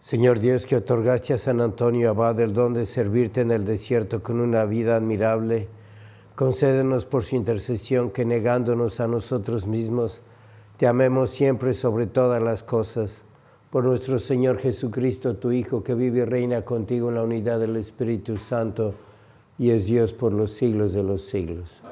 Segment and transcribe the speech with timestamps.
[0.00, 4.22] Señor Dios, que otorgaste a San Antonio Abad el don de servirte en el desierto
[4.22, 5.68] con una vida admirable,
[6.34, 10.22] concédenos por su intercesión que negándonos a nosotros mismos,
[10.78, 13.24] te amemos siempre sobre todas las cosas.
[13.70, 17.76] Por nuestro Señor Jesucristo, tu Hijo, que vive y reina contigo en la unidad del
[17.76, 18.94] Espíritu Santo
[19.58, 21.82] y es Dios por los siglos de los siglos.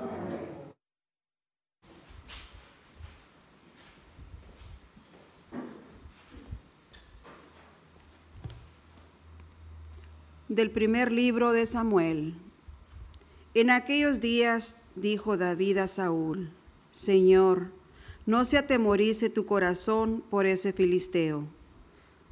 [10.48, 12.34] Del primer libro de Samuel.
[13.54, 16.50] En aquellos días dijo David a Saúl,
[16.90, 17.70] Señor,
[18.24, 21.46] no se atemorice tu corazón por ese filisteo.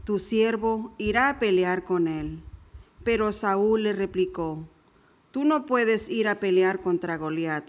[0.04, 2.42] Tu siervo irá a pelear con él.
[3.04, 4.66] Pero Saúl le replicó,
[5.30, 7.68] Tú no puedes ir a pelear contra Goliat,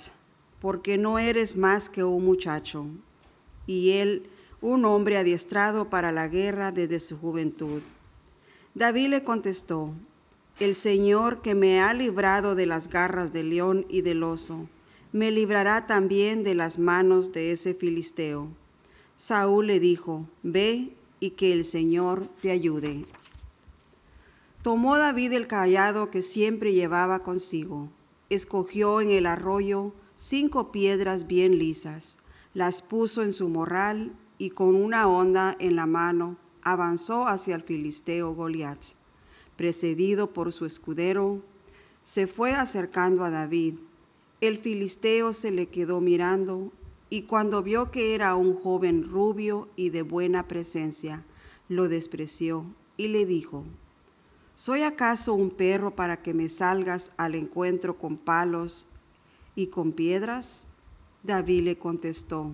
[0.60, 2.88] porque no eres más que un muchacho,
[3.66, 4.30] y él
[4.62, 7.82] un hombre adiestrado para la guerra desde su juventud.
[8.74, 9.94] David le contestó,
[10.60, 14.68] el Señor que me ha librado de las garras del león y del oso,
[15.12, 18.50] me librará también de las manos de ese filisteo.
[19.16, 23.06] Saúl le dijo, ve y que el Señor te ayude.
[24.64, 27.90] Tomó David el callado que siempre llevaba consigo,
[28.30, 32.18] escogió en el arroyo cinco piedras bien lisas,
[32.56, 37.62] las puso en su morral y con una honda en la mano avanzó hacia el
[37.62, 38.80] filisteo Goliat
[39.58, 41.42] precedido por su escudero,
[42.04, 43.76] se fue acercando a David.
[44.40, 46.72] El filisteo se le quedó mirando
[47.10, 51.26] y cuando vio que era un joven rubio y de buena presencia,
[51.68, 52.66] lo despreció
[52.96, 53.66] y le dijo,
[54.56, 58.88] ¿Soy acaso un perro para que me salgas al encuentro con palos
[59.56, 60.68] y con piedras?
[61.24, 62.54] David le contestó,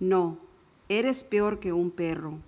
[0.00, 0.38] No,
[0.88, 2.38] eres peor que un perro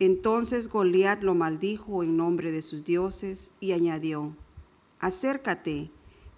[0.00, 4.34] Entonces Goliat lo maldijo en nombre de sus dioses y añadió,
[4.98, 5.90] Acércate,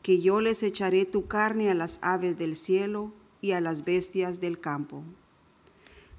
[0.02, 4.40] que yo les echaré tu carne a las aves del cielo y a las bestias
[4.40, 5.04] del campo.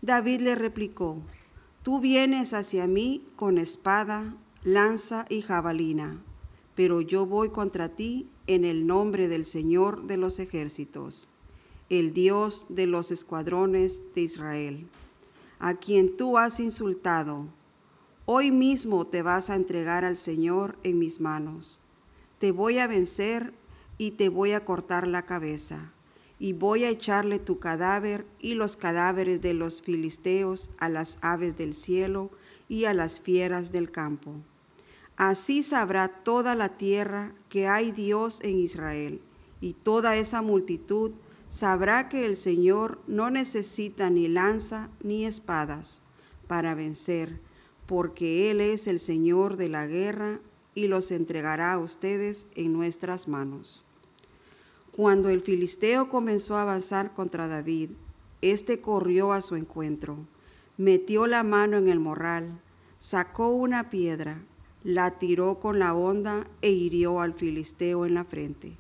[0.02, 1.22] David le replicó,
[1.84, 6.24] Tú vienes hacia mí con espada, lanza y jabalina,
[6.76, 11.30] pero yo voy contra ti en el nombre del Señor de los ejércitos,
[11.90, 14.88] el Dios de los escuadrones de Israel,
[15.64, 17.48] a quien tú has insultado.
[18.26, 21.80] Hoy mismo te vas a entregar al Señor en mis manos.
[22.38, 23.54] Te voy a vencer
[23.98, 25.94] y te voy a cortar la cabeza,
[26.38, 31.56] y voy a echarle tu cadáver y los cadáveres de los filisteos a las aves
[31.56, 32.30] del cielo
[32.68, 34.34] y a las fieras del campo.
[35.16, 39.22] Así sabrá toda la tierra que hay Dios en Israel,
[39.62, 41.14] y toda esa multitud
[41.54, 46.02] sabrá que el Señor no necesita ni lanza ni espadas
[46.48, 47.40] para vencer,
[47.86, 50.40] porque Él es el Señor de la guerra
[50.74, 53.86] y los entregará a ustedes en nuestras manos.
[54.94, 57.92] Cuando el filisteo comenzó a avanzar contra David,
[58.42, 60.26] éste corrió a su encuentro,
[60.78, 62.62] metió la mano en el morral,
[62.98, 64.44] sacó una piedra,
[64.84, 68.76] la tiró con la honda e hirió al filisteo en la frente.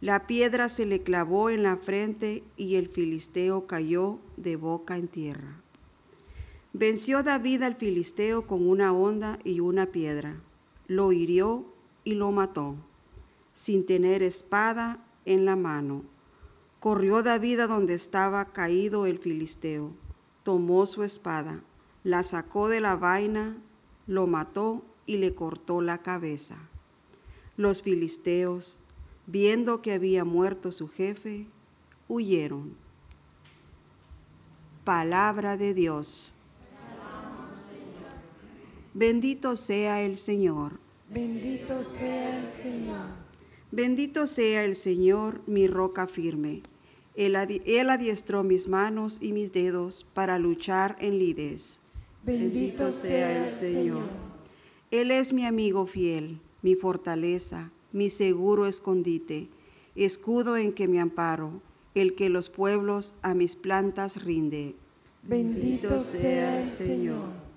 [0.00, 5.08] La piedra se le clavó en la frente y el filisteo cayó de boca en
[5.08, 5.60] tierra.
[6.72, 10.40] Venció David al filisteo con una honda y una piedra
[10.88, 11.66] lo hirió
[12.02, 12.74] y lo mató,
[13.52, 16.02] sin tener espada en la mano.
[16.80, 19.92] Corrió David a donde estaba caído el filisteo,
[20.42, 21.62] tomó su espada,
[22.04, 23.58] la sacó de la vaina,
[24.06, 26.56] lo mató y le cortó la cabeza.
[27.58, 28.80] Los filisteos,
[29.28, 31.46] viendo que había muerto su jefe,
[32.08, 32.74] huyeron.
[34.84, 36.34] Palabra de Dios.
[38.94, 40.80] Bendito sea el Señor.
[41.10, 43.06] Bendito sea el Señor.
[43.70, 46.62] Bendito sea el Señor, mi roca firme.
[47.14, 51.80] Él, adiestró mis manos y mis dedos para luchar en lides.
[52.24, 54.08] Bendito, sea el Señor.
[54.90, 59.48] Él es mi amigo fiel, mi fortaleza, mi seguro escondite,
[59.94, 61.62] escudo en que me amparo,
[61.94, 64.76] el que los pueblos a mis plantas rinde.
[65.22, 67.48] Bendito sea el Señor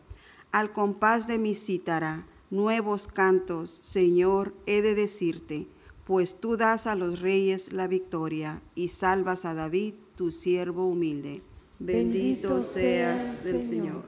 [0.52, 5.68] al compás de mi cítara, nuevos cantos, Señor, he de decirte,
[6.06, 11.42] pues tú das a los reyes la victoria y salvas a David, tu siervo humilde.
[11.80, 14.04] Bendito, seas del Señor.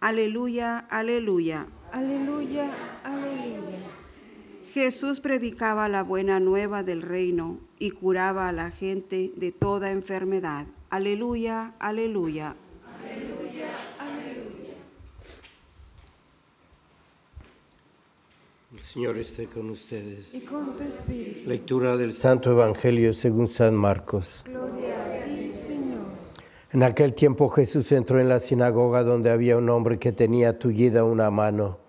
[0.00, 1.66] Aleluya, aleluya.
[1.90, 2.70] Aleluya,
[3.02, 3.17] aleluya.
[4.78, 10.66] Jesús predicaba la buena nueva del reino y curaba a la gente de toda enfermedad.
[10.88, 12.54] Aleluya, aleluya.
[18.72, 20.32] El Señor esté con ustedes.
[20.32, 21.48] Y con tu espíritu.
[21.48, 24.44] Lectura del Santo Evangelio según San Marcos.
[24.44, 26.06] Gloria a ti, Señor.
[26.70, 31.02] En aquel tiempo Jesús entró en la sinagoga donde había un hombre que tenía tullida
[31.02, 31.87] una mano.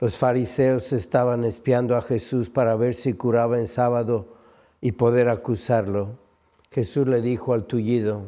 [0.00, 4.36] Los fariseos estaban espiando a Jesús para ver si curaba en sábado
[4.80, 6.18] y poder acusarlo.
[6.70, 8.26] Jesús le dijo al tullido,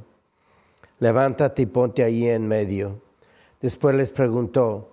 [0.98, 3.00] levántate y ponte ahí en medio.
[3.60, 4.90] Después les preguntó,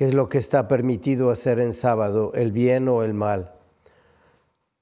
[0.00, 3.52] ¿Qué es lo que está permitido hacer en sábado, el bien o el mal?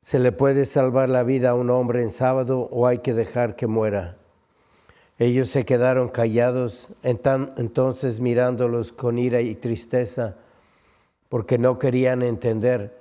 [0.01, 3.57] ¿Se le puede salvar la vida a un hombre en sábado o hay que dejar
[3.57, 4.17] que muera?
[5.19, 10.37] Ellos se quedaron callados, entonces mirándolos con ira y tristeza,
[11.29, 12.99] porque no querían entender.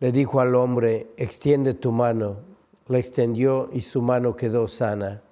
[0.00, 2.38] Le dijo al hombre, extiende tu mano.
[2.86, 5.22] La extendió y su mano quedó sana.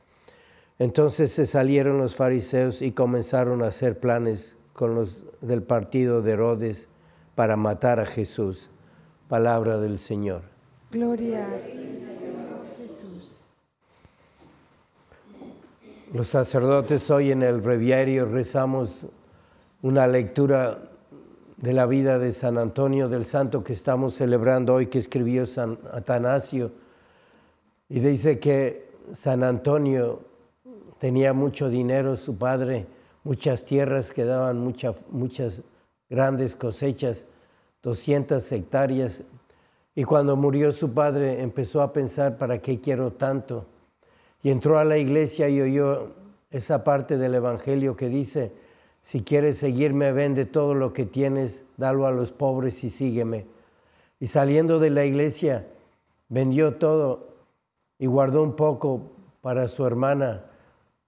[0.78, 6.33] Entonces se salieron los fariseos y comenzaron a hacer planes con los del partido de
[6.33, 6.88] Herodes
[7.35, 8.71] para matar a Jesús.
[9.28, 10.42] Palabra del Señor.
[10.90, 13.40] Gloria a ti, Señor Jesús.
[16.12, 19.07] Los sacerdotes hoy en el breviario rezamos
[19.83, 20.80] una lectura
[21.58, 25.78] de la vida de San Antonio del Santo que estamos celebrando hoy, que escribió San
[25.92, 26.70] Atanasio.
[27.88, 30.20] Y dice que San Antonio
[30.98, 32.86] tenía mucho dinero, su padre,
[33.24, 35.62] muchas tierras que daban muchas
[36.08, 37.26] grandes cosechas,
[37.82, 39.24] 200 hectáreas.
[39.96, 43.66] Y cuando murió su padre empezó a pensar, ¿para qué quiero tanto?
[44.44, 46.12] Y entró a la iglesia y oyó
[46.52, 48.52] esa parte del Evangelio que dice,
[49.08, 53.46] si quieres seguirme, vende todo lo que tienes, dalo a los pobres y sígueme.
[54.20, 55.66] Y saliendo de la iglesia,
[56.28, 57.28] vendió todo
[57.98, 60.44] y guardó un poco para su hermana,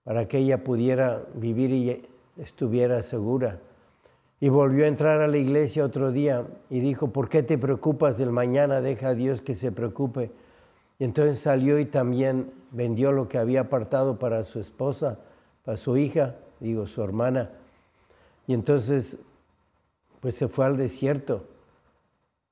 [0.03, 3.61] para que ella pudiera vivir y estuviera segura.
[4.41, 8.17] Y volvió a entrar a la iglesia otro día y dijo, ¿por qué te preocupas
[8.17, 8.81] del mañana?
[8.81, 10.31] Deja a Dios que se preocupe.
[10.99, 15.19] Y entonces salió y también vendió lo que había apartado para su esposa,
[15.67, 17.51] para su hija, digo, su hermana.
[18.51, 19.17] Y entonces,
[20.19, 21.45] pues se fue al desierto.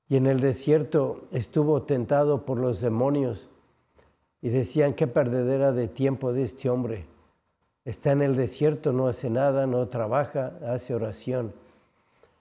[0.07, 3.49] Y en el desierto estuvo tentado por los demonios.
[4.41, 7.05] Y decían, qué perdedera de tiempo de este hombre.
[7.83, 11.53] Está en el desierto, no hace nada, no trabaja, hace oración.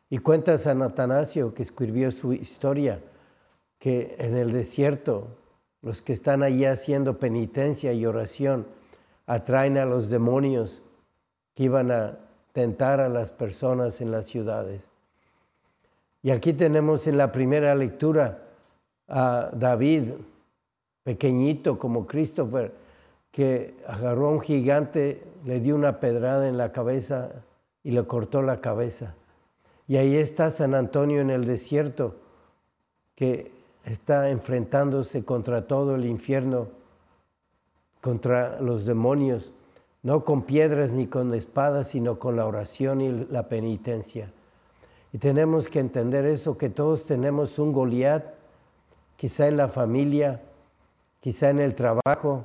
[0.09, 3.03] Y cuenta San Atanasio, que escribió su historia,
[3.81, 5.37] que en el desierto
[5.83, 8.69] los que están allí haciendo penitencia y oración
[9.27, 10.81] atraen a los demonios
[11.57, 12.21] que iban a
[13.01, 14.89] a las personas en las ciudades.
[16.23, 18.43] Y aquí tenemos en la primera lectura
[19.09, 20.11] a David,
[21.05, 22.73] pequeñito como Christopher,
[23.31, 27.31] que agarró a un gigante, le dio una pedrada en la cabeza
[27.85, 29.15] y le cortó la cabeza.
[29.87, 32.17] Y ahí está San Antonio en el desierto,
[33.15, 33.53] que
[33.85, 36.69] está enfrentándose contra todo el infierno,
[38.01, 39.53] contra los demonios,
[40.03, 44.33] no con piedras ni con espadas, sino con la oración y la penitencia.
[45.13, 48.25] Y tenemos que entender eso, que todos tenemos un Goliat,
[49.17, 50.43] quizá en la familia,
[51.21, 52.45] quizá en el trabajo,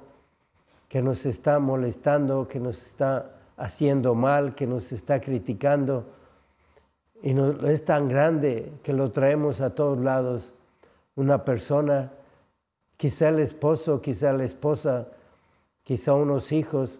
[0.89, 6.05] que nos está molestando, que nos está haciendo mal, que nos está criticando
[7.23, 7.33] y
[7.69, 10.51] es tan grande que lo traemos a todos lados.
[11.15, 12.11] Una persona,
[12.97, 15.07] quizá el esposo, quizá la esposa,
[15.83, 16.99] quizá unos hijos,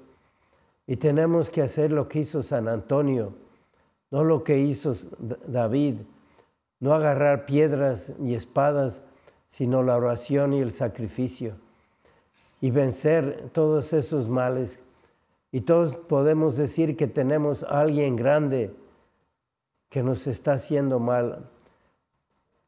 [0.88, 3.34] y tenemos que hacer lo que hizo San Antonio,
[4.12, 4.94] no lo que hizo
[5.48, 5.96] David,
[6.80, 9.04] no agarrar piedras ni espadas,
[9.50, 11.56] sino la oración y el sacrificio,
[12.60, 14.80] y vencer todos esos males.
[15.52, 18.74] Y todos podemos decir que tenemos a alguien grande
[19.90, 21.50] que nos está haciendo mal,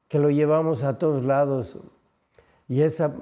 [0.08, 1.80] que lo llevamos a todos lados
[2.68, 3.14] y esa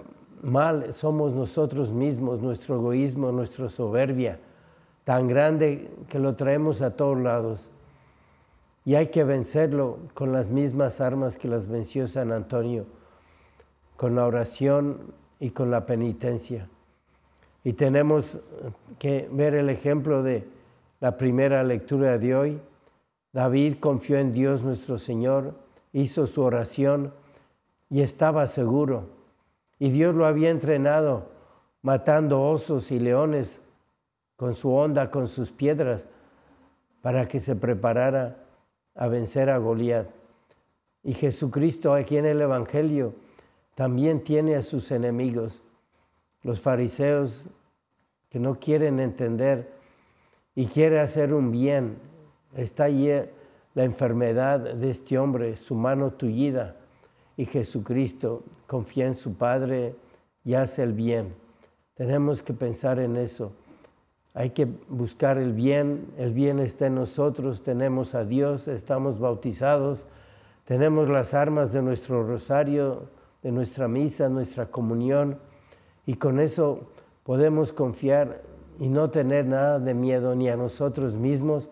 [0.41, 4.39] mal somos nosotros mismos, nuestro egoísmo, nuestra soberbia,
[5.03, 7.69] tan grande que lo traemos a todos lados.
[8.85, 12.85] Y hay que vencerlo con las mismas armas que las venció San Antonio,
[13.95, 16.67] con la oración y con la penitencia.
[17.63, 18.39] Y tenemos
[18.99, 20.45] que ver el ejemplo de
[20.99, 22.61] la primera lectura de hoy,
[23.33, 25.55] David confió en Dios nuestro Señor,
[25.91, 27.13] hizo su oración
[27.89, 29.09] y estaba seguro.
[29.79, 31.27] Y Dios lo había entrenado
[31.81, 33.59] matando osos y leones
[34.35, 36.05] con su onda, con sus piedras,
[37.01, 38.37] para que se preparara
[38.95, 40.07] a vencer a Goliat.
[41.03, 43.13] Y Jesucristo aquí en el Evangelio
[43.75, 45.61] también tiene a sus enemigos,
[46.43, 47.47] los fariseos
[48.29, 49.71] que no quieren entender
[50.55, 51.97] y quiere hacer un bien
[52.55, 53.09] Está allí
[53.73, 56.75] la enfermedad de este hombre, su mano tullida,
[57.35, 59.95] y Jesucristo confía en su Padre
[60.45, 61.33] y hace el bien.
[61.95, 63.53] Tenemos que pensar en eso.
[64.35, 70.07] Hay que buscar el bien, el bien está en nosotros, tenemos a Dios, estamos bautizados,
[70.65, 73.09] tenemos las armas de nuestro rosario,
[73.43, 75.37] de nuestra misa, nuestra comunión,
[76.07, 76.89] y con eso
[77.23, 78.41] podemos confiar
[78.79, 81.69] y no tener nada de miedo ni a nosotros mismos,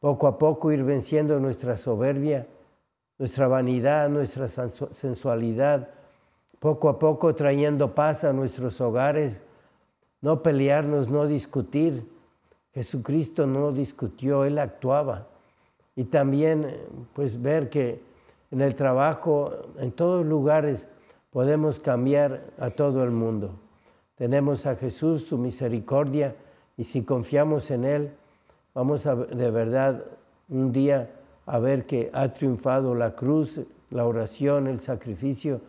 [0.00, 2.48] poco a poco ir venciendo nuestra soberbia,
[3.18, 5.90] nuestra vanidad, nuestra sensualidad,
[6.58, 9.44] poco a poco trayendo paz a nuestros hogares,
[10.20, 12.06] no pelearnos, no discutir.
[12.72, 15.28] Jesucristo no discutió, Él actuaba.
[15.96, 16.76] Y también
[17.14, 18.02] pues ver que
[18.50, 20.88] en el trabajo, en todos lugares,
[21.30, 23.50] podemos cambiar a todo el mundo.
[24.16, 26.36] Tenemos a Jesús, su misericordia,
[26.76, 28.12] y si confiamos en Él,
[28.74, 30.04] Vamos a, de verdad
[30.48, 31.10] un día
[31.46, 33.60] a ver que ha triunfado la cruz,
[33.90, 35.60] la oración, el sacrificio,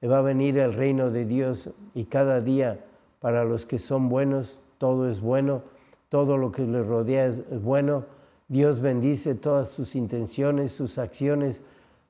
[0.00, 2.80] y va a venir el reino de Dios y cada día
[3.20, 5.62] para los que son buenos, todo es bueno,
[6.08, 8.04] todo lo que les rodea es bueno.
[8.48, 11.62] Dios bendice todas sus intenciones, sus acciones,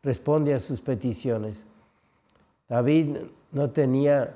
[0.02, 1.64] responde a sus peticiones.
[2.68, 3.16] David
[3.52, 4.34] no tenía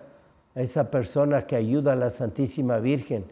[0.54, 3.24] a esa persona que ayuda a la Santísima Virgen,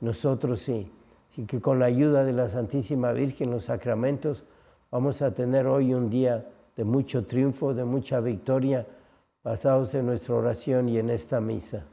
[0.00, 0.90] nosotros sí
[1.38, 4.42] y que con la ayuda de la Santísima Virgen, los sacramentos,
[4.90, 6.44] vamos a tener hoy un día
[6.76, 8.84] de mucho triunfo, de mucha victoria,
[9.44, 11.84] basados en nuestra oración y en esta misa.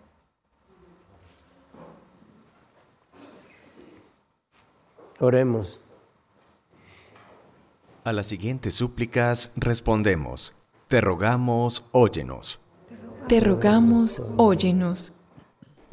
[5.20, 5.80] Oremos.
[8.04, 10.56] A las siguientes súplicas respondemos,
[10.88, 12.60] te rogamos, óyenos.
[13.28, 15.14] Te rogamos, óyenos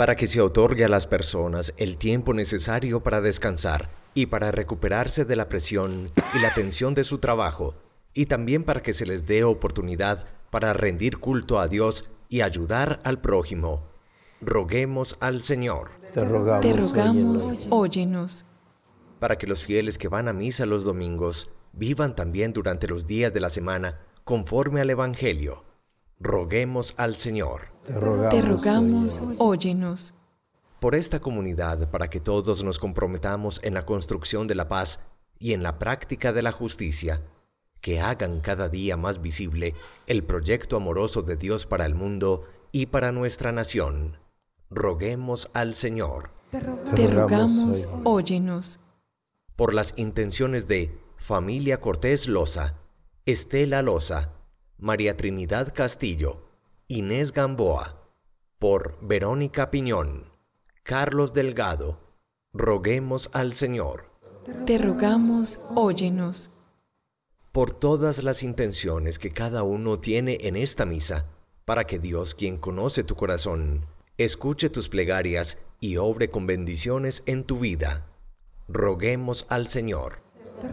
[0.03, 5.25] para que se otorgue a las personas el tiempo necesario para descansar y para recuperarse
[5.25, 7.77] de la presión y la tensión de su trabajo,
[8.13, 13.01] y también para que se les dé oportunidad para rendir culto a Dios y ayudar
[13.05, 13.85] al prójimo.
[14.41, 15.91] Roguemos al Señor.
[16.13, 17.67] Te rogamos, Te rogamos, óyenos.
[17.71, 18.47] óyenos.
[19.23, 23.33] Para que los fieles que van a misa los domingos vivan también durante los días
[23.33, 25.63] de la semana conforme al Evangelio.
[26.19, 27.69] Roguemos al Señor.
[27.85, 30.15] Te rogamos, Te rogamos, óyenos.
[30.81, 35.07] Por esta comunidad, para que todos nos comprometamos en la construcción de la paz
[35.39, 37.23] y en la práctica de la justicia,
[37.81, 39.75] que hagan cada día más visible
[40.09, 44.17] el proyecto amoroso de Dios para el mundo y para nuestra nación.
[44.69, 46.31] Roguemos al Señor.
[46.51, 48.81] Te rogamos, rogamos, óyenos.
[49.57, 52.75] Por las intenciones de Familia Cortés Loza,
[53.27, 54.33] Estela Loza,
[54.79, 56.49] María Trinidad Castillo,
[56.89, 58.09] Inés Gamboa,
[58.59, 60.31] por Verónica Piñón,
[60.83, 62.01] Carlos Delgado,
[62.53, 64.11] roguemos al Señor,
[64.67, 66.51] Te rogamos, óyenos.
[67.53, 71.27] por todas las intenciones que cada uno tiene en esta misa,
[71.65, 73.87] para que Dios, quien conoce tu corazón,
[74.19, 78.07] escuche tus plegarias y obre con bendiciones en tu vida.
[78.73, 80.21] Roguemos al Señor.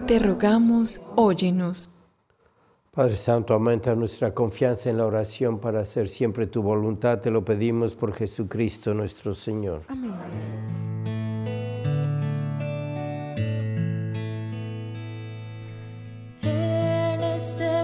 [0.07, 1.89] Te rogamos, óyenos.
[2.91, 7.19] Padre Santo, aumenta nuestra confianza en la oración para hacer siempre tu voluntad.
[7.19, 9.81] Te lo pedimos por Jesucristo nuestro Señor.
[16.41, 17.78] En este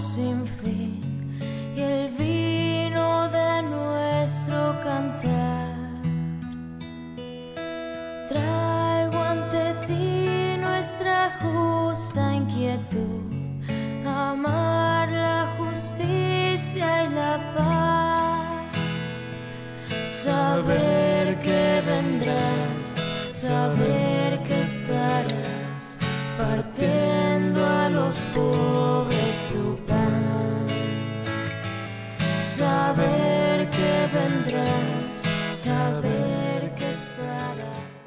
[0.00, 0.49] trabajo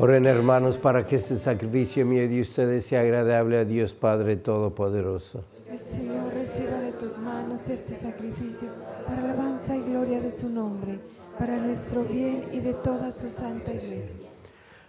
[0.03, 5.45] Oren hermanos para que este sacrificio mío de ustedes sea agradable a Dios Padre Todopoderoso.
[5.71, 8.67] El Señor reciba de tus manos este sacrificio
[9.07, 10.99] para alabanza y gloria de su nombre,
[11.39, 14.27] para nuestro bien y de toda su santa iglesia.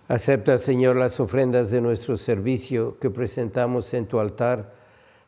[0.09, 4.75] Acepta, Señor, las ofrendas de nuestro servicio que presentamos en tu altar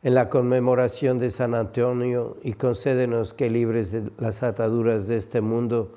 [0.03, 5.41] en la conmemoración de San Antonio y concédenos que libres de las ataduras de este
[5.41, 5.97] mundo,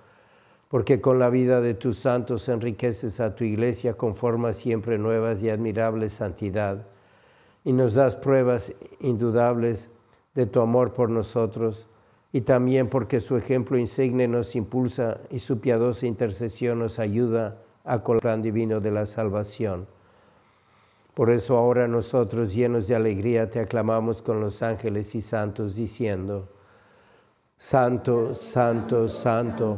[0.71, 5.43] Porque con la vida de tus santos enriqueces a tu iglesia con formas siempre nuevas
[5.43, 6.87] y admirables santidad,
[7.65, 9.89] y nos das pruebas indudables
[10.33, 11.87] de tu amor por nosotros,
[12.31, 17.99] y también porque su ejemplo insigne nos impulsa y su piadosa intercesión nos ayuda a
[17.99, 19.87] con el plan divino de la salvación.
[21.13, 26.47] Por eso ahora nosotros, llenos de alegría, te aclamamos con los ángeles y santos, diciendo,
[27.57, 29.77] Santo, Santo, Santo,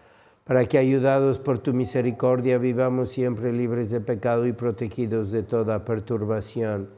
[0.43, 5.85] para que ayudados por tu misericordia vivamos siempre libres de pecado y protegidos de toda
[5.85, 6.89] perturbación,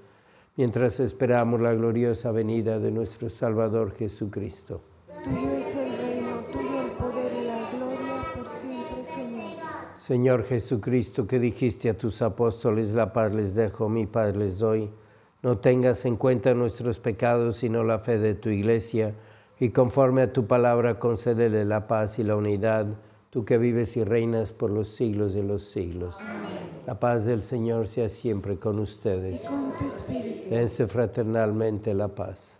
[0.55, 4.81] mientras esperamos la gloriosa venida de nuestro Salvador Jesucristo.
[5.23, 9.57] Tuyo es el reino, tuyo el poder y la gloria por siempre, Señor.
[9.97, 14.89] Señor Jesucristo, que dijiste a tus apóstoles, la paz les dejo, mi paz les doy.
[15.41, 19.13] No tengas en cuenta nuestros pecados, sino la fe de tu iglesia,
[19.59, 22.87] y conforme a tu palabra concédele la paz y la unidad
[23.33, 26.15] tú que vives y reinas por los siglos de los siglos.
[26.85, 29.43] La paz del Señor sea siempre con ustedes.
[29.43, 30.49] Y con tu espíritu.
[30.51, 32.59] Dense fraternalmente la paz.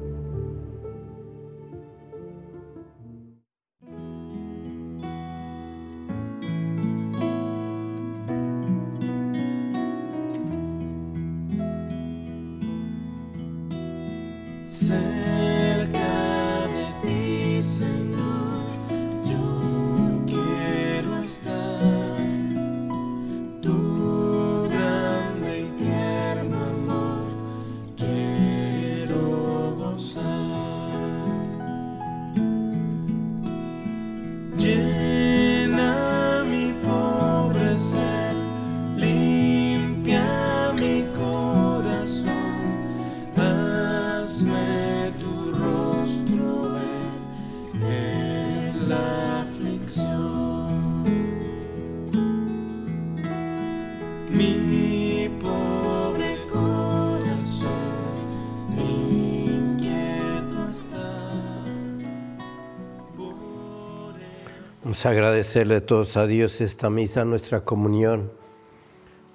[65.03, 68.31] Agradecerle todos a Dios esta misa, nuestra comunión,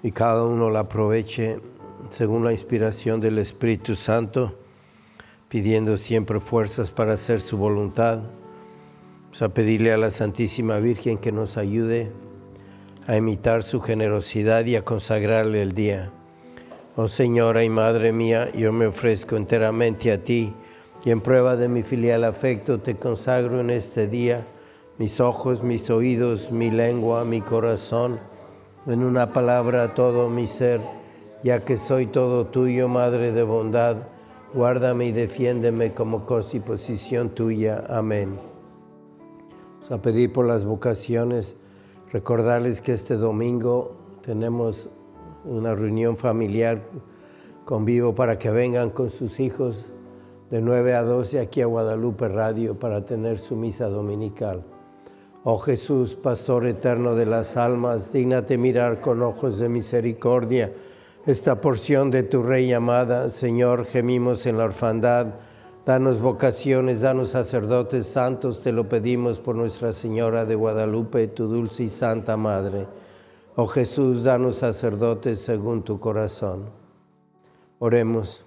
[0.01, 1.59] y cada uno la aproveche
[2.09, 4.57] según la inspiración del Espíritu Santo,
[5.49, 8.21] pidiendo siempre fuerzas para hacer su voluntad.
[9.41, 12.11] A pedirle a la Santísima Virgen que nos ayude
[13.05, 16.11] a imitar su generosidad y a consagrarle el día.
[16.95, 20.53] Oh Señora y Madre mía, yo me ofrezco enteramente a ti
[21.05, 24.47] y en prueba de mi filial afecto te consagro en este día
[24.97, 28.19] mis ojos, mis oídos, mi lengua, mi corazón,
[28.87, 30.81] en una palabra todo mi ser,
[31.43, 33.97] ya que soy todo tuyo, Madre de bondad,
[34.53, 37.83] guárdame y defiéndeme como cosa y posición tuya.
[37.89, 38.39] Amén.
[39.89, 41.55] A pedir por las vocaciones,
[42.11, 44.89] recordarles que este domingo tenemos
[45.45, 46.81] una reunión familiar
[47.65, 49.93] convivo para que vengan con sus hijos
[50.49, 54.63] de 9 a 12 aquí a Guadalupe Radio para tener su misa dominical.
[55.49, 60.73] Oh Jesús, Pastor eterno de las almas, dígnate mirar con ojos de misericordia
[61.25, 63.29] esta porción de tu Rey amada.
[63.29, 65.27] Señor, gemimos en la orfandad.
[65.85, 71.83] Danos vocaciones, danos sacerdotes santos, te lo pedimos por Nuestra Señora de Guadalupe, tu dulce
[71.83, 72.85] y santa Madre.
[73.55, 76.71] Oh Jesús, danos sacerdotes según tu corazón.
[77.79, 78.43] Oremos.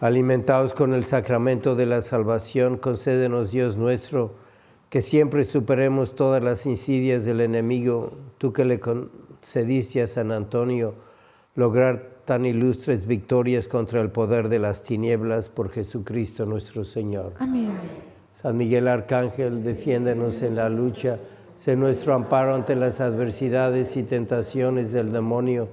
[0.00, 4.47] Alimentados con el sacramento de la salvación, concédenos Dios nuestro,
[4.90, 10.94] que siempre superemos todas las insidias del enemigo, tú que le concediste a San Antonio
[11.54, 17.32] lograr tan ilustres victorias contra el poder de las tinieblas por Jesucristo nuestro Señor.
[17.38, 17.72] Amén.
[18.34, 21.18] San Miguel Arcángel, defiéndenos en la lucha,
[21.56, 25.68] sé nuestro amparo ante las adversidades y tentaciones del demonio.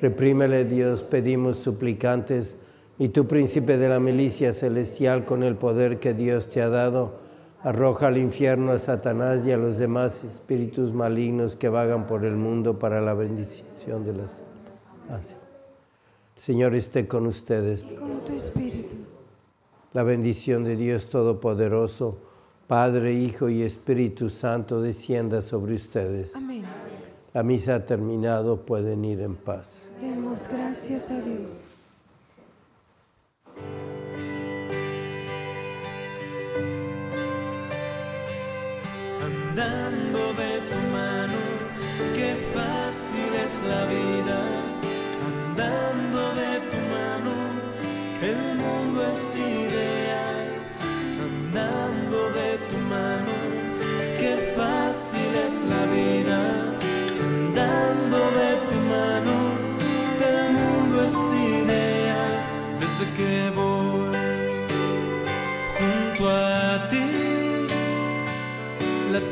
[0.00, 2.58] Reprímele Dios, pedimos suplicantes,
[2.98, 7.21] y tu príncipe de la milicia celestial con el poder que Dios te ha dado,
[7.64, 12.36] arroja al infierno a Satanás y a los demás espíritus malignos que vagan por el
[12.36, 14.30] mundo para la bendición de las...
[15.20, 15.34] Sí.
[16.36, 17.82] El Señor esté con ustedes.
[17.82, 18.96] Con tu espíritu.
[19.92, 22.18] La bendición de Dios Todopoderoso,
[22.66, 26.34] Padre, Hijo y Espíritu Santo, descienda sobre ustedes.
[26.34, 26.64] Amén.
[27.34, 29.88] La misa ha terminado, pueden ir en paz.
[30.00, 31.71] Demos gracias a Dios.
[39.52, 41.38] Andando de tu mano,
[42.14, 44.40] qué fácil es la vida,
[45.26, 47.34] andando de tu mano,
[48.22, 50.01] el mundo es ideal,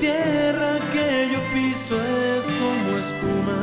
[0.01, 1.95] tierra que yo piso
[2.35, 3.63] es como espuma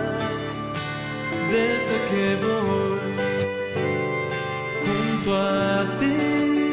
[1.51, 2.99] desde que voy
[4.85, 6.71] junto a ti.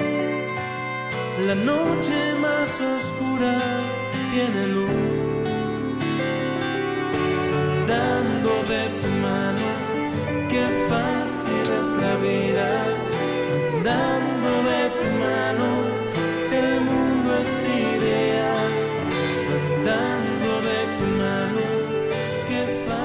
[1.47, 3.55] La noche más oscura
[4.33, 5.49] tiene luz.
[7.63, 9.69] Andando de tu mano,
[10.51, 12.69] qué fácil es la vida.
[13.77, 15.69] Andando de tu mano,
[16.53, 18.64] el mundo es ideal.